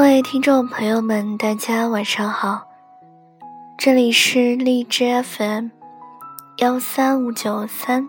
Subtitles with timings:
[0.00, 2.66] 各位听众朋友们，大家晚上好，
[3.76, 5.68] 这里是荔枝 FM
[6.56, 8.08] 幺三五九三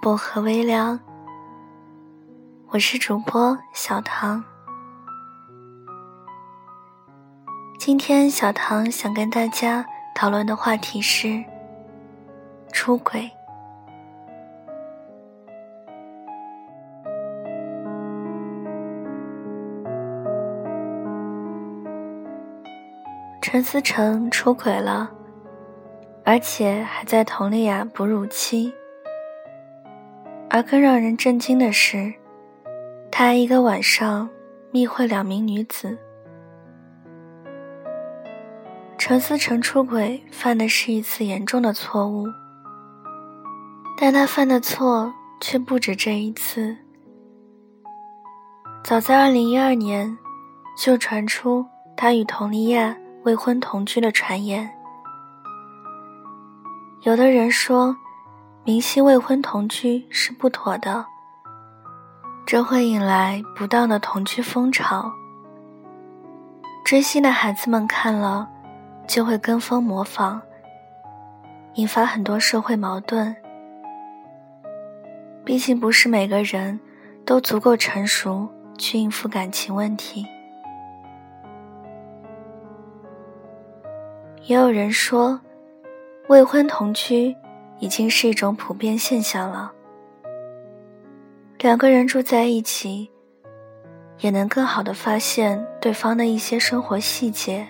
[0.00, 1.00] 薄荷微凉，
[2.68, 4.44] 我是主播小唐。
[7.76, 9.84] 今天小唐想跟大家
[10.14, 11.44] 讨论的话题是
[12.72, 13.28] 出轨。
[23.48, 25.08] 陈思诚出轨了，
[26.24, 28.74] 而且还在佟丽娅哺乳期。
[30.50, 32.12] 而更让人震惊的是，
[33.08, 34.28] 他一个晚上
[34.72, 35.96] 密会两名女子。
[38.98, 42.26] 陈思诚出轨犯的是一次严重的错误，
[43.96, 46.76] 但他犯的错却不止这一次。
[48.82, 50.18] 早在二零一二年，
[50.76, 51.64] 就传出
[51.96, 52.96] 他与佟丽娅。
[53.26, 54.70] 未婚同居的传言，
[57.02, 57.96] 有的人说，
[58.62, 61.04] 明星未婚同居是不妥的，
[62.46, 65.12] 这会引来不当的同居风潮。
[66.84, 68.48] 追星的孩子们看了，
[69.08, 70.40] 就会跟风模仿，
[71.74, 73.34] 引发很多社会矛盾。
[75.44, 76.78] 毕竟不是每个人
[77.24, 78.48] 都足够成熟
[78.78, 80.24] 去应付感情问题。
[84.46, 85.40] 也有人说，
[86.28, 87.34] 未婚同居
[87.80, 89.72] 已经是一种普遍现象了。
[91.58, 93.10] 两个人住在一起，
[94.20, 97.66] 也能更好的发现对方的一些生活细节，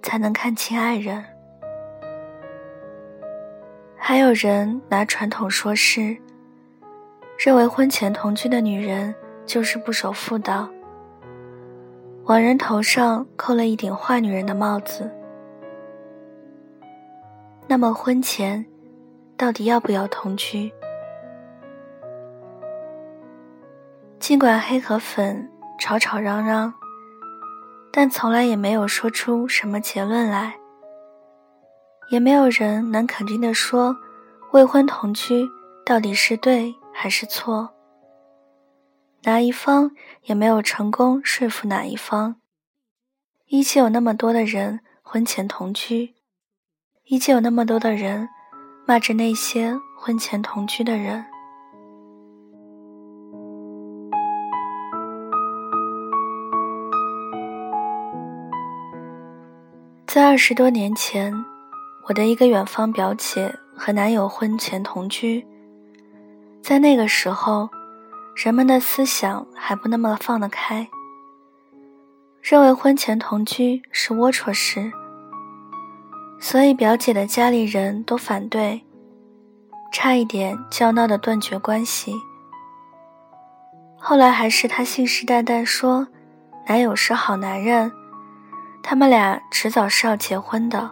[0.00, 1.22] 才能看清爱人。
[3.94, 6.16] 还有人拿传统说事，
[7.36, 9.14] 认为婚前同居的女人
[9.44, 10.66] 就是不守妇道，
[12.24, 15.10] 往人头上扣了一顶坏女人的帽子。
[17.66, 18.64] 那么婚前，
[19.36, 20.72] 到底要不要同居？
[24.18, 26.72] 尽管黑和粉吵吵嚷嚷，
[27.90, 30.54] 但从来也没有说出什么结论来。
[32.10, 33.96] 也没有人能肯定的说，
[34.52, 35.48] 未婚同居
[35.84, 37.70] 到底是对还是错。
[39.22, 39.90] 哪一方
[40.24, 42.36] 也没有成功说服哪一方。
[43.46, 46.13] 依旧有那么多的人婚前同居。
[47.06, 48.26] 依旧有那么多的人
[48.86, 51.22] 骂着那些婚前同居的人。
[60.06, 61.34] 在二十多年前，
[62.08, 65.46] 我的一个远方表姐和男友婚前同居。
[66.62, 67.68] 在那个时候，
[68.34, 70.88] 人们的思想还不那么放得开，
[72.40, 74.90] 认为婚前同居是龌龊事。
[76.44, 78.84] 所以表姐的家里人都反对，
[79.90, 82.12] 差一点就要闹得断绝关系。
[83.96, 86.06] 后来还是她信誓旦旦说，
[86.66, 87.90] 男友是好男人，
[88.82, 90.90] 他们俩迟早是要结婚的，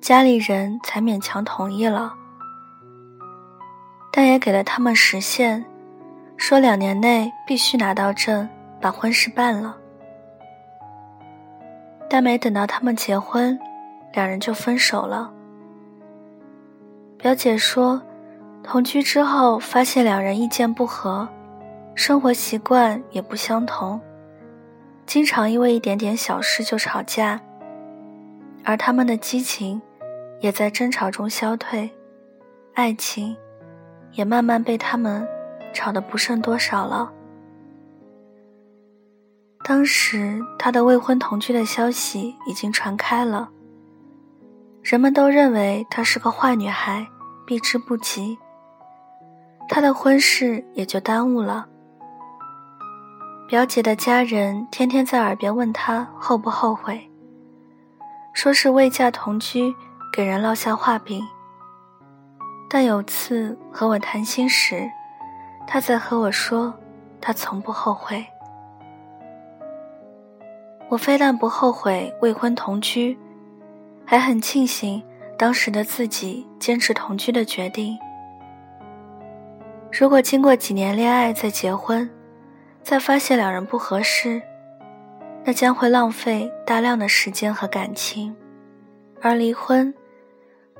[0.00, 2.14] 家里人才勉强同意了。
[4.10, 5.62] 但也给了他们时限，
[6.38, 8.48] 说两年内必须拿到证，
[8.80, 9.76] 把婚事办了。
[12.08, 13.60] 但没等到他们结婚。
[14.12, 15.32] 两人就分手了。
[17.16, 18.02] 表姐说，
[18.62, 21.28] 同居之后发现两人意见不合，
[21.94, 24.00] 生活习惯也不相同，
[25.06, 27.40] 经常因为一点点小事就吵架，
[28.64, 29.80] 而他们的激情
[30.40, 31.90] 也在争吵中消退，
[32.74, 33.36] 爱情
[34.12, 35.26] 也慢慢被他们
[35.72, 37.12] 吵得不剩多少了。
[39.64, 43.48] 当时，他的未婚同居的消息已经传开了。
[44.82, 47.06] 人们都认为她是个坏女孩，
[47.46, 48.36] 避之不及。
[49.68, 51.66] 她的婚事也就耽误了。
[53.48, 57.08] 表姐的家人天天在耳边问她后不后悔，
[58.32, 59.74] 说是未嫁同居
[60.12, 61.22] 给人落下画饼。
[62.68, 64.90] 但有次和我谈心时，
[65.66, 66.74] 她在和我说，
[67.20, 68.24] 她从不后悔。
[70.88, 73.16] 我非但不后悔未婚同居。
[74.04, 75.02] 还很庆幸
[75.38, 77.98] 当时的自己坚持同居的决定。
[79.90, 82.08] 如果经过几年恋爱再结婚，
[82.82, 84.40] 再发现两人不合适，
[85.44, 88.34] 那将会浪费大量的时间和感情。
[89.20, 89.92] 而离婚，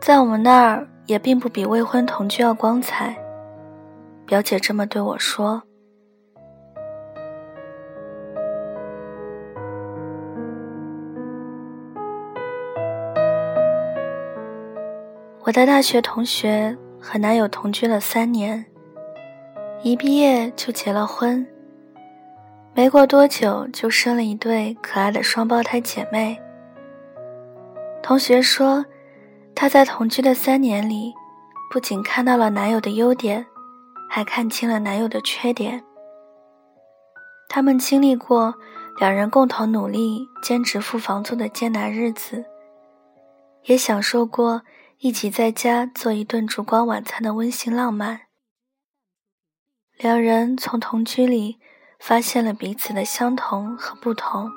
[0.00, 3.16] 在我们那儿也并不比未婚同居要光彩。
[4.26, 5.62] 表姐这么对我说。
[15.44, 18.64] 我的大学同学和男友同居了三年，
[19.82, 21.44] 一毕业就结了婚，
[22.74, 26.40] 没过多久就生了一对可爱的双胞胎姐妹。
[28.04, 28.84] 同学说，
[29.52, 31.12] 她在同居的三年里，
[31.72, 33.44] 不仅看到了男友的优点，
[34.08, 35.82] 还看清了男友的缺点。
[37.48, 38.54] 他们经历过
[39.00, 42.44] 两人共同努力、兼职付房租的艰难日子，
[43.64, 44.62] 也享受过。
[45.02, 48.20] 一起在家做一顿烛光晚餐的温馨浪漫。
[49.98, 51.58] 两人从同居里
[51.98, 54.48] 发现了彼此的相同和不同，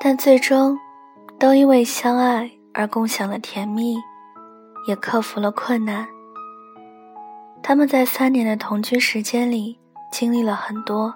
[0.00, 0.78] 但最终
[1.38, 3.96] 都因为相爱而共享了甜蜜，
[4.88, 6.08] 也克服了困难。
[7.62, 9.78] 他们在三年的同居时间里
[10.10, 11.12] 经历了很多，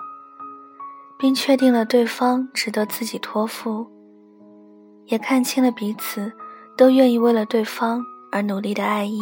[1.19, 3.91] 并确定了对方值得自己托付，
[5.07, 6.31] 也看清了彼此。
[6.81, 9.21] 都愿意为了对方而努力的爱意。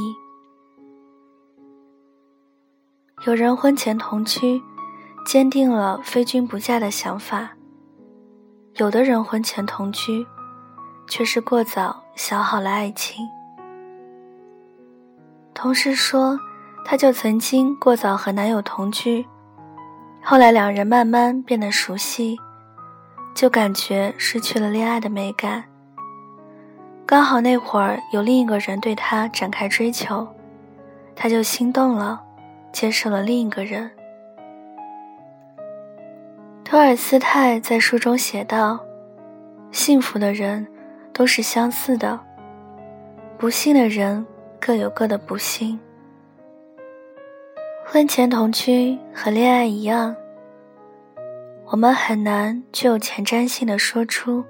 [3.26, 4.62] 有人婚前同居，
[5.26, 7.48] 坚定了非君不嫁的想法；
[8.76, 10.24] 有的人婚前同居，
[11.08, 13.26] 却是过早消耗了爱情。
[15.52, 16.38] 同事说，
[16.84, 19.26] 她就曾经过早和男友同居，
[20.22, 22.38] 后来两人慢慢变得熟悉，
[23.34, 25.64] 就感觉失去了恋爱的美感。
[27.08, 30.28] 刚好那会儿有另一个人对他展开追求，
[31.16, 32.22] 他就心动了，
[32.70, 33.90] 接受了另一个人。
[36.62, 38.78] 托尔斯泰在书中写道
[39.72, 40.68] ：“幸福的人
[41.10, 42.20] 都是相似的，
[43.38, 44.26] 不幸的人
[44.60, 45.80] 各有各的不幸。”
[47.88, 50.14] 婚前同居和恋爱一样，
[51.68, 54.44] 我们很难具有前瞻性的说出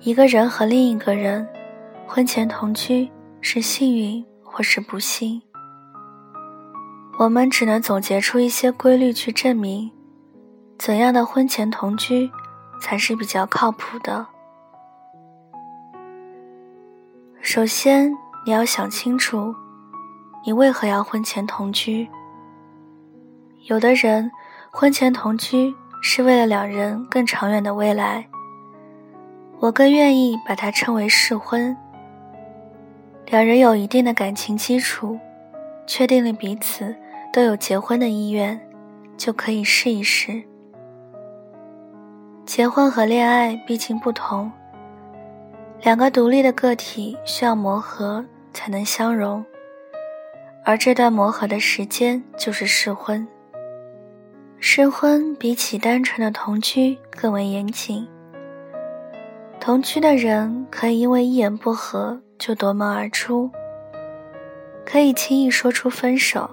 [0.00, 1.46] 一个人和另一个人。
[2.08, 3.10] 婚前同居
[3.40, 5.42] 是幸运或是不幸，
[7.18, 9.90] 我们只能总结出一些规律去证明，
[10.78, 12.30] 怎样的婚前同居
[12.80, 14.24] 才是比较靠谱的。
[17.42, 18.16] 首先，
[18.46, 19.54] 你要想清楚，
[20.44, 22.08] 你为何要婚前同居。
[23.64, 24.30] 有的人
[24.70, 28.26] 婚前同居是为了两人更长远的未来，
[29.58, 31.76] 我更愿意把它称为试婚。
[33.26, 35.18] 两人有一定的感情基础，
[35.84, 36.94] 确定了彼此
[37.32, 38.58] 都有结婚的意愿，
[39.16, 40.42] 就可以试一试。
[42.44, 44.50] 结婚和恋爱毕竟不同，
[45.82, 49.44] 两个独立的个体需要磨合才能相融，
[50.64, 53.26] 而这段磨合的时间就是试婚。
[54.60, 58.06] 试婚比起单纯的同居更为严谨，
[59.58, 62.20] 同居的人可以因为一言不合。
[62.38, 63.50] 就夺门而出，
[64.84, 66.48] 可以轻易说出分手。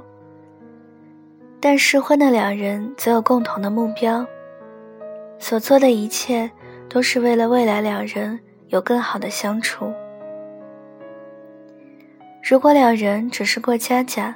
[1.60, 4.26] 但适婚的两人则有共同的目标，
[5.40, 6.52] 所做的一切
[6.90, 9.94] 都是为了未来两人有更好的相处。
[12.44, 14.36] 如果两人只是过家家，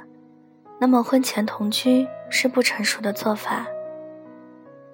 [0.80, 3.66] 那么婚前同居是不成熟的做法，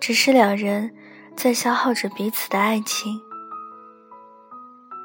[0.00, 0.90] 只是两人
[1.36, 3.20] 在消耗着彼此的爱情。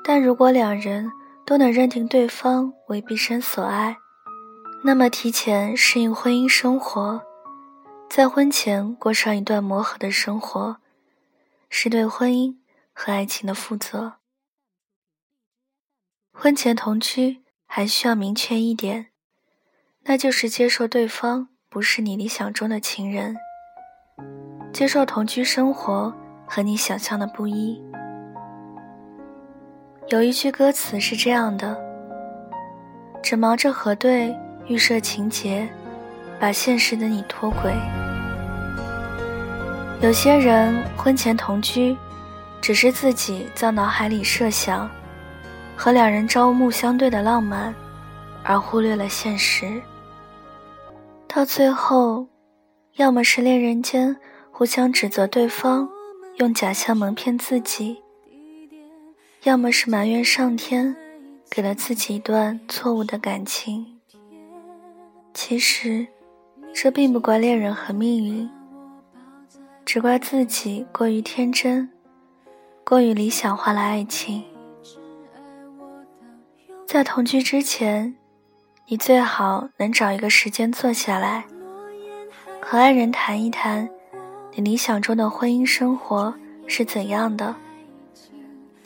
[0.03, 1.11] 但如果两人，
[1.49, 3.97] 都能认定对方为毕生所爱，
[4.83, 7.23] 那么提前适应婚姻生活，
[8.07, 10.77] 在婚前过上一段磨合的生活，
[11.67, 12.57] 是对婚姻
[12.93, 14.17] 和爱情的负责。
[16.31, 19.07] 婚前同居还需要明确一点，
[20.03, 23.35] 那就是接受对方不是你理想中的情人，
[24.71, 26.13] 接受同居生活
[26.47, 27.88] 和你想象的不一。
[30.11, 31.77] 有一句歌词是这样的
[33.21, 34.35] ：“只忙着核对
[34.65, 35.69] 预设情节，
[36.39, 37.71] 把现实的你脱轨。”
[40.01, 41.95] 有些人婚前同居，
[42.59, 44.89] 只是自己在脑海里设想
[45.75, 47.71] 和两人朝暮相对的浪漫，
[48.43, 49.79] 而忽略了现实。
[51.27, 52.25] 到最后，
[52.95, 54.17] 要么是恋人间
[54.49, 55.87] 互相指责对方，
[56.37, 58.01] 用假象蒙骗自己。
[59.43, 60.93] 要么是埋怨上天
[61.49, 63.97] 给了自己一段错误的感情，
[65.33, 66.05] 其实
[66.73, 68.49] 这并不怪恋人和命运，
[69.85, 71.89] 只怪自己过于天真，
[72.83, 74.43] 过于理想化了爱情。
[76.85, 78.13] 在同居之前，
[78.87, 81.45] 你最好能找一个时间坐下来，
[82.61, 83.89] 和爱人谈一谈，
[84.53, 86.33] 你理想中的婚姻生活
[86.67, 87.55] 是怎样的。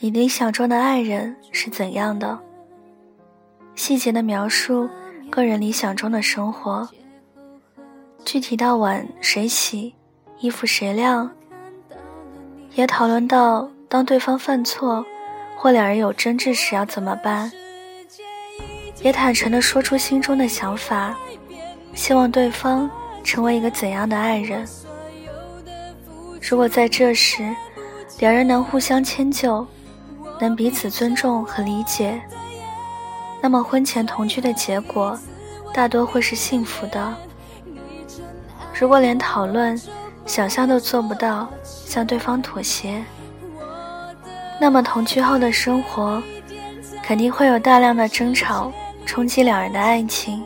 [0.04, 2.38] 你理想中的爱人是怎样的？
[3.74, 4.90] 细节的描述
[5.30, 6.86] 个人理想中的生活，
[8.26, 9.96] 具体到碗谁洗，
[10.40, 11.32] 衣服谁晾，
[12.74, 15.06] 也讨论到当对方犯错
[15.56, 17.50] 或两人有争执时要怎么办，
[19.02, 21.18] 也坦诚地说出心中的想法，
[21.94, 22.92] 希望对方
[23.24, 24.68] 成为一个怎样的爱人。
[26.42, 27.56] 如果在这时，
[28.20, 29.66] 两人能互相迁就，
[30.44, 32.22] 能彼此尊重和理解，
[33.42, 35.18] 那么婚前同居的结果，
[35.74, 37.16] 大多会是幸福的。
[38.78, 39.82] 如果连讨论、
[40.26, 43.02] 想象都做不到向对方妥协，
[44.60, 46.22] 那么同居后的生活，
[47.02, 48.70] 肯定会有大量的争吵，
[49.06, 50.44] 冲击两人的爱情。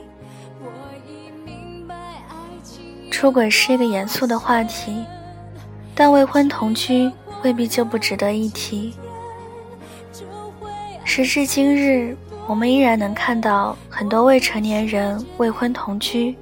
[3.09, 5.03] 出轨是一个严肃的话题。
[5.95, 7.11] 但未婚同居
[7.41, 8.93] 未必就不值得一提。
[11.17, 12.15] 时至今日，
[12.47, 16.35] 我们依然能看到很多未成年人未婚同居，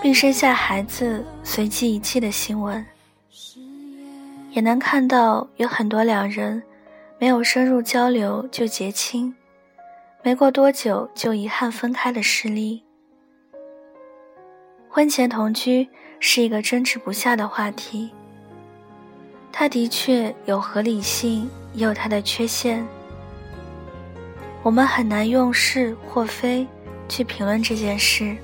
[0.00, 2.86] 并生下孩子随即遗弃的新闻，
[4.52, 6.62] 也能看到有很多两人
[7.18, 9.34] 没有深入交流就结亲，
[10.22, 12.84] 没过多久就遗憾分开的事例。
[14.88, 15.88] 婚前同居
[16.20, 18.12] 是一个争执不下的话题。
[19.50, 22.86] 它的确有合理性，也有它的缺陷。
[24.66, 26.66] 我们很难用是或非
[27.08, 28.36] 去评论这件事，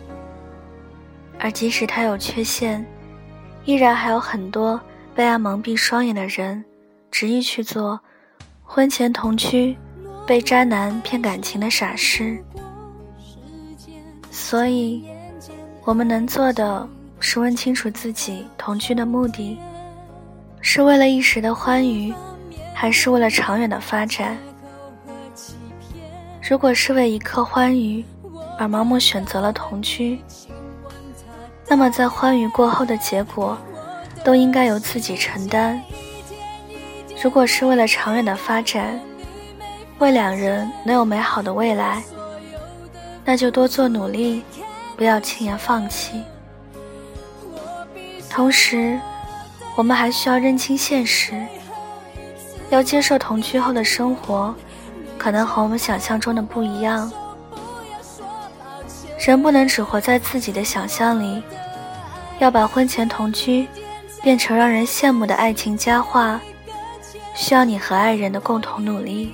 [1.37, 2.87] 而即使它有缺陷，
[3.65, 4.81] 依然还有很多
[5.17, 6.65] 被爱蒙蔽双眼的人，
[7.11, 7.99] 执意去做
[8.63, 9.77] 婚前同居、
[10.25, 12.41] 被渣男骗感情的傻事。
[14.31, 15.05] 所以，
[15.83, 16.89] 我们能做的
[17.19, 19.59] 是问清楚自己同居的目的。
[20.61, 22.15] 是为了一时的欢愉，
[22.73, 24.39] 还是为了长远的发展？
[26.53, 28.05] 如果是为一刻欢愉
[28.59, 30.21] 而盲目选择了同居，
[31.67, 33.57] 那么在欢愉过后的结果，
[34.23, 35.83] 都应该由自己承担。
[37.23, 39.01] 如果是为了长远的发展，
[39.99, 42.03] 为两人能有美好的未来，
[43.25, 44.43] 那就多做努力，
[44.95, 46.23] 不要轻言放弃。
[48.29, 49.01] 同时。
[49.75, 51.33] 我们还需要认清现实，
[52.69, 54.55] 要接受同居后的生活，
[55.23, 57.09] 可能和我们想象中的不一样。
[59.21, 61.41] 人不能只活在自己的想象里，
[62.41, 63.69] 要把婚前同居
[64.21, 66.41] 变成让人羡慕的爱情佳话，
[67.37, 69.33] 需要你和爱人的共同努力。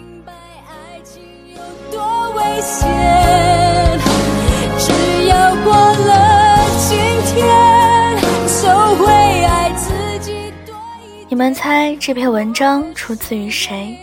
[11.31, 13.99] 你们猜这篇文章出自于谁？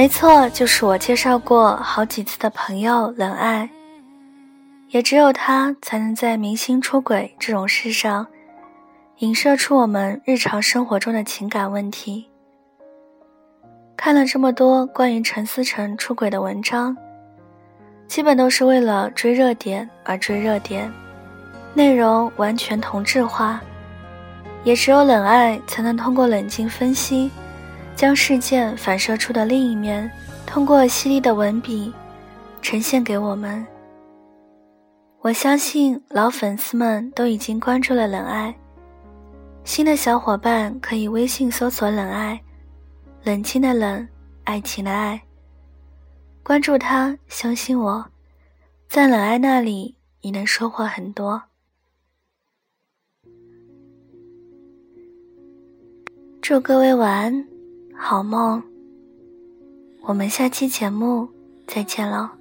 [0.00, 3.68] 没错，就是我介绍过好几次的朋友冷爱。
[4.88, 8.26] 也只有他才能在明星出轨这种事上，
[9.18, 12.26] 影射出我们日常生活中的情感问题。
[13.94, 16.96] 看了这么多关于陈思诚出轨的文章，
[18.08, 20.90] 基本都是为了追热点而追热点，
[21.74, 23.60] 内容完全同质化。
[24.64, 27.30] 也只有冷爱才能通过冷静分析，
[28.00, 30.10] 将事件反射出的另一面，
[30.46, 31.92] 通过犀利的文笔
[32.62, 33.62] 呈现给我们。
[35.18, 38.56] 我相信老粉丝们都已经关注了冷爱，
[39.64, 42.40] 新的小伙伴可以微信搜索“冷爱”，
[43.22, 44.08] 冷清的冷，
[44.44, 45.20] 爱情的爱。
[46.42, 48.02] 关注他，相信我，
[48.88, 51.42] 在冷爱那里，你能收获很多。
[56.40, 57.46] 祝各位晚安，
[58.02, 58.62] 好梦。
[60.00, 61.28] 我们下期节目
[61.66, 62.39] 再见了。